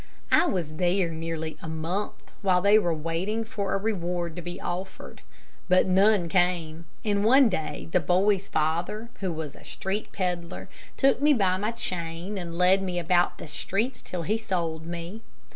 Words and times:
I 0.31 0.47
was 0.47 0.77
there 0.77 1.11
nearly 1.11 1.59
a 1.61 1.69
month, 1.69 2.15
while 2.41 2.59
they 2.59 2.79
were 2.79 2.91
waiting 2.91 3.43
for 3.43 3.75
a 3.75 3.77
reward 3.77 4.35
to 4.35 4.41
be 4.41 4.59
offered. 4.59 5.21
But 5.69 5.85
none 5.85 6.27
came; 6.27 6.85
and 7.05 7.23
one 7.23 7.49
day, 7.49 7.87
the 7.91 7.99
boy's 7.99 8.47
father, 8.47 9.09
who 9.19 9.31
was 9.31 9.53
a 9.53 9.63
street 9.63 10.11
peddler, 10.11 10.67
took 10.97 11.21
me 11.21 11.33
by 11.35 11.57
my 11.57 11.69
chain 11.69 12.39
and 12.39 12.57
led 12.57 12.81
me 12.81 12.97
about 12.97 13.37
the 13.37 13.45
streets 13.45 14.01
till 14.01 14.23
he 14.23 14.39
sold 14.39 14.87
me. 14.87 15.21